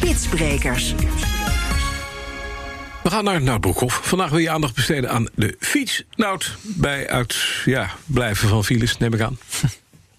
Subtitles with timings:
[0.00, 0.94] Spitsbrekers.
[3.02, 4.00] We gaan naar Nout Broekhoff.
[4.02, 6.04] Vandaag wil je aandacht besteden aan de fiets.
[6.16, 9.38] Nout, bij uit ja, blijven van files, neem ik aan.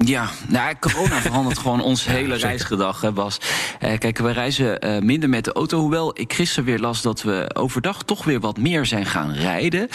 [0.06, 3.40] Ja, nou, corona verandert gewoon ons hele reisgedrag, hè, Bas.
[3.80, 5.80] Eh, kijk, we reizen uh, minder met de auto.
[5.80, 9.88] Hoewel ik gisteren weer las dat we overdag toch weer wat meer zijn gaan rijden.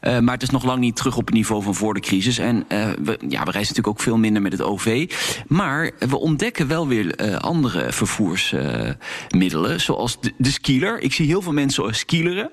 [0.00, 2.38] Uh, maar het is nog lang niet terug op het niveau van voor de crisis.
[2.38, 5.10] En we, ja, we reizen natuurlijk ook veel minder met het OV.
[5.46, 9.80] Maar we ontdekken wel weer andere vervoersmiddelen.
[9.80, 11.00] zoals de, de skieler.
[11.00, 12.50] Ik zie heel veel mensen skileren.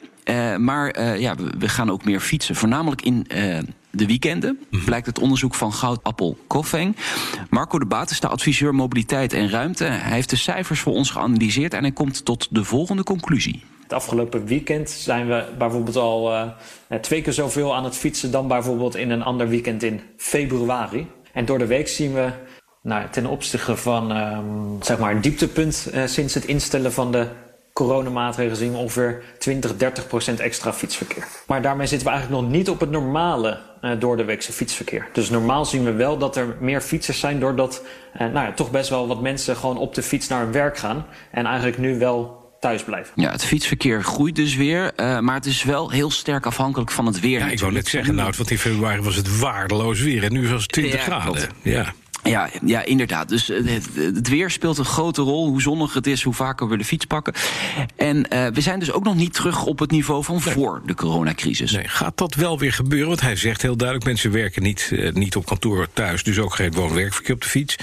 [0.58, 2.56] Maar ja, we, we, gaan ook meer fietsen.
[2.56, 3.28] Voornamelijk in
[3.96, 4.60] de weekenden.
[4.70, 4.86] Mhm.
[4.86, 6.96] Blijkt het onderzoek van Goudappel Koffeng.
[7.50, 9.84] Marco de Baat is de adviseur mobiliteit en ruimte.
[9.84, 13.64] Hij heeft de cijfers voor ons geanalyseerd en hij komt tot de volgende conclusie.
[13.84, 16.48] Het afgelopen weekend zijn we bijvoorbeeld al uh,
[17.02, 21.08] twee keer zoveel aan het fietsen dan bijvoorbeeld in een ander weekend in februari.
[21.34, 22.30] En door de week zien we
[22.82, 24.40] nou, ten opzichte van uh,
[24.82, 27.28] zeg maar een dieptepunt uh, sinds het instellen van de
[27.74, 31.28] coronamaatregelen zien we ongeveer 20, 30 procent extra fietsverkeer.
[31.48, 35.08] Maar daarmee zitten we eigenlijk nog niet op het normale uh, door de weekse fietsverkeer.
[35.14, 38.72] Dus normaal zien we wel dat er meer fietsers zijn doordat uh, nou ja, toch
[38.72, 41.06] best wel wat mensen gewoon op de fiets naar hun werk gaan.
[41.32, 43.12] En eigenlijk nu wel thuis blijven.
[43.16, 47.06] Ja, het fietsverkeer groeit dus weer, uh, maar het is wel heel sterk afhankelijk van
[47.06, 47.40] het weer.
[47.40, 50.50] Ja, ik wou net zeggen, nou, want in februari was het waardeloos weer en nu
[50.50, 51.34] was het 20 ja, graden.
[51.34, 51.50] Klopt.
[51.62, 51.94] Ja.
[52.24, 53.30] Ja, ja, inderdaad.
[53.30, 55.48] Dus het, het, weer speelt een grote rol.
[55.48, 57.34] Hoe zonnig het is, hoe vaker we de fiets pakken.
[57.96, 60.54] En uh, we zijn dus ook nog niet terug op het niveau van nee.
[60.54, 61.72] voor de coronacrisis.
[61.72, 63.08] Nee, gaat dat wel weer gebeuren?
[63.08, 66.56] Want hij zegt heel duidelijk: mensen werken niet, uh, niet op kantoor thuis, dus ook
[66.56, 67.76] geen woon-werkverkeer op de fiets.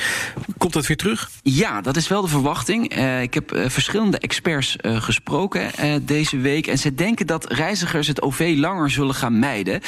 [0.59, 1.31] Komt dat weer terug?
[1.43, 2.97] Ja, dat is wel de verwachting.
[2.97, 5.71] Uh, ik heb verschillende experts gesproken
[6.03, 6.67] deze week.
[6.67, 9.81] En ze denken dat reizigers het OV langer zullen gaan mijden.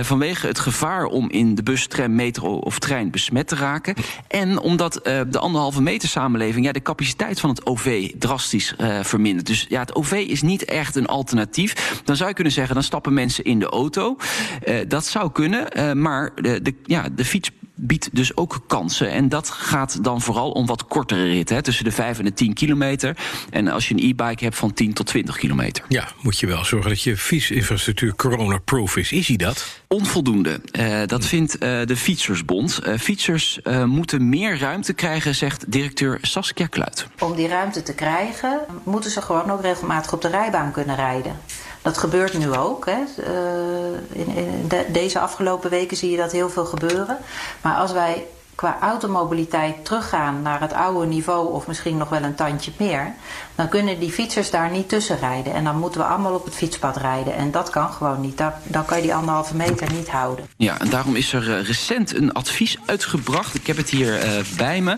[0.00, 3.85] vanwege het gevaar om in de bus, tram, metro of trein besmet te raken.
[4.28, 8.98] En omdat uh, de anderhalve meter samenleving ja, de capaciteit van het OV drastisch uh,
[9.02, 9.46] vermindert.
[9.46, 12.00] Dus ja, het OV is niet echt een alternatief.
[12.04, 14.16] Dan zou je kunnen zeggen, dan stappen mensen in de auto.
[14.64, 19.10] Uh, dat zou kunnen, maar de, ja, de fiets biedt dus ook kansen.
[19.10, 22.32] En dat gaat dan vooral om wat kortere ritten, hè, tussen de 5 en de
[22.32, 23.16] 10 kilometer.
[23.50, 25.84] En als je een e-bike hebt van 10 tot 20 kilometer.
[25.88, 29.12] Ja, moet je wel zorgen dat je fietsinfrastructuur corona-proof is.
[29.12, 29.80] Is hij dat?
[29.88, 30.60] Onvoldoende.
[30.72, 32.80] Uh, dat vindt uh, de Fietsersbond.
[32.86, 37.06] Uh, fietsers moeten meer ruimte krijgen, zegt directeur Saskia Kluit.
[37.18, 41.36] Om die ruimte te krijgen, moeten ze gewoon ook regelmatig op de rijbaan kunnen rijden.
[41.86, 42.86] Dat gebeurt nu ook.
[42.86, 42.98] Hè.
[43.18, 47.18] Uh, in, in de, deze afgelopen weken zie je dat heel veel gebeuren.
[47.62, 52.34] Maar als wij qua automobiliteit teruggaan naar het oude niveau of misschien nog wel een
[52.34, 53.14] tandje meer,
[53.54, 55.54] dan kunnen die fietsers daar niet tussen rijden.
[55.54, 57.34] En dan moeten we allemaal op het fietspad rijden.
[57.34, 58.38] En dat kan gewoon niet.
[58.64, 60.46] Dan, kan je die anderhalve meter niet houden.
[60.56, 63.54] Ja, en daarom is er recent een advies uitgebracht.
[63.54, 64.96] Ik heb het hier uh, bij me.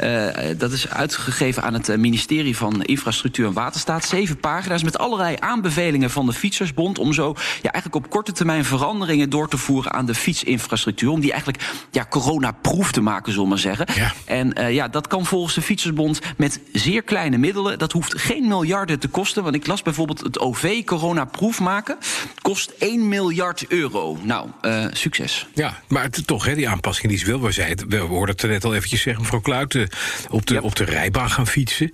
[0.00, 4.04] Uh, dat is uitgegeven aan het ministerie van Infrastructuur en Waterstaat.
[4.04, 6.98] Zeven pagina's met allerlei aanbevelingen van de Fietsersbond.
[6.98, 11.10] Om zo ja, eigenlijk op korte termijn veranderingen door te voeren aan de fietsinfrastructuur.
[11.10, 13.86] Om die eigenlijk ja, corona-proef te maken, zullen we maar zeggen.
[13.94, 14.12] Ja.
[14.24, 17.78] En uh, ja, dat kan volgens de Fietsersbond met zeer kleine middelen.
[17.78, 19.42] Dat hoeft geen miljarden te kosten.
[19.42, 21.96] Want ik las bijvoorbeeld het OV corona-proef maken.
[22.42, 24.18] Kost 1 miljard euro.
[24.22, 25.46] Nou, uh, succes.
[25.54, 27.40] Ja, maar het, toch, hè, die aanpassing die is wel.
[27.40, 29.88] We, zei het, we hoorden het net al eventjes zeggen, mevrouw Kluiten.
[30.30, 30.60] Op de, ja.
[30.60, 31.90] op de rijbaan gaan fietsen.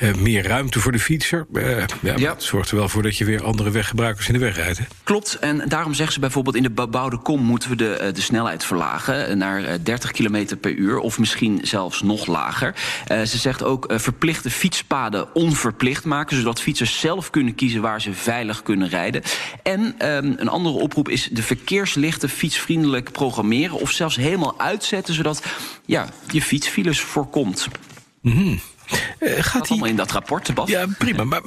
[0.00, 1.46] Uh, meer ruimte voor de fietser.
[1.52, 1.86] Ja,
[2.16, 2.32] ja.
[2.32, 4.78] Het zorgt er wel voor dat je weer andere weggebruikers in de weg rijdt.
[4.78, 4.84] Hè?
[5.02, 5.38] Klopt.
[5.38, 9.38] En daarom zeggen ze bijvoorbeeld in de bebouwde kom moeten we de, de snelheid verlagen
[9.38, 10.98] naar 30 km per uur.
[10.98, 12.74] Of misschien zelfs nog lager.
[13.08, 18.62] ze zegt ook verplichte fietspaden onverplicht maken, zodat fietsers zelf kunnen kiezen waar ze veilig
[18.62, 19.22] kunnen rijden.
[19.62, 25.42] En um, een andere oproep is de verkeerslichten fietsvriendelijk programmeren of zelfs helemaal uitzetten, zodat
[25.84, 27.68] ja, je fietsfiles voorkomt.
[28.26, 28.60] Mm -hmm.
[29.18, 30.68] Uh, gaat dat allemaal in dat rapport, Bas?
[30.68, 31.24] Ja, prima.
[31.24, 31.42] Maar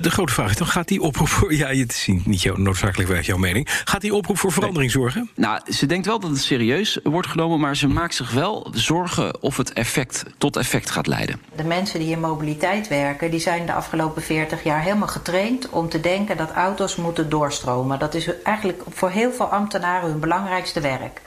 [0.00, 1.54] de grote vraag is dan, gaat die oproep voor...
[1.54, 3.66] Ja, het is niet jouw, noodzakelijk jouw mening.
[3.84, 5.02] Gaat die oproep voor verandering nee.
[5.02, 5.30] zorgen?
[5.34, 7.60] Nou, ze denkt wel dat het serieus wordt genomen...
[7.60, 11.40] maar ze maakt zich wel zorgen of het effect tot effect gaat leiden.
[11.56, 13.30] De mensen die in mobiliteit werken...
[13.30, 16.36] die zijn de afgelopen 40 jaar helemaal getraind om te denken...
[16.36, 17.98] dat auto's moeten doorstromen.
[17.98, 21.20] Dat is eigenlijk voor heel veel ambtenaren hun belangrijkste werk.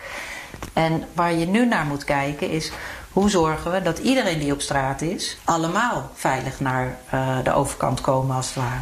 [0.74, 2.72] En waar je nu naar moet kijken is
[3.14, 8.02] hoe zorgen we dat iedereen die op straat is, allemaal veilig naar uh, de overkant
[8.02, 8.82] komen als het ware.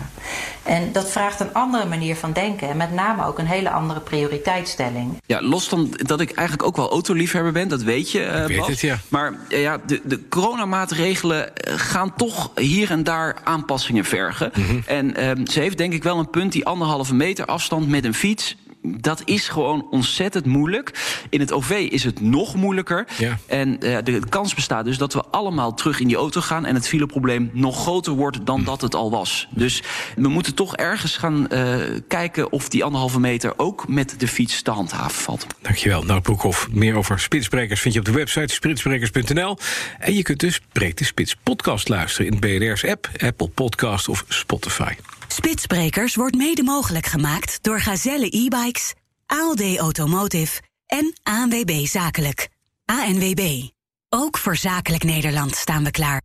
[0.63, 3.99] En dat vraagt een andere manier van denken en met name ook een hele andere
[3.99, 5.21] prioriteitsstelling.
[5.25, 8.19] Ja, los van dat ik eigenlijk ook wel autoliefhebber ben, dat weet je.
[8.19, 8.67] Uh, ik weet Bas.
[8.67, 8.99] het, ja.
[9.07, 14.51] Maar uh, ja, de, de coronamaatregelen gaan toch hier en daar aanpassingen vergen.
[14.55, 14.83] Mm -hmm.
[14.85, 15.13] En
[15.47, 19.21] ze heeft denk ik wel een punt, die anderhalve meter afstand met een fiets dat
[19.25, 20.91] is gewoon ontzettend moeilijk.
[21.29, 23.07] In het OV is het nog moeilijker.
[23.17, 23.37] Ja.
[23.47, 26.65] En uh, de kans bestaat dus dat we allemaal terug in die auto gaan...
[26.65, 29.47] en het fileprobleem nog groter wordt dan dat het al was.
[29.51, 29.83] Dus
[30.15, 31.75] we moeten toch ergens gaan uh,
[32.07, 33.53] kijken of die anderhalve meter...
[33.57, 35.47] ook met de fiets te handhaven valt.
[35.61, 36.67] Dankjewel, Nout Broekhoff.
[36.71, 39.57] Meer over spitsbrekers vind je op de website spitsbrekers.nl.
[39.99, 42.31] En je kunt dus Breek de Spits podcast luisteren...
[42.31, 44.93] in BNR's app, Apple Podcast of Spotify.
[45.31, 48.93] Spitsbrekers wordt mede mogelijk gemaakt door Gazelle e-bikes,
[49.25, 52.49] ALD Automotive en ANWB Zakelijk.
[52.85, 53.67] ANWB.
[54.09, 56.21] Ook voor Zakelijk Nederland staan we klaar.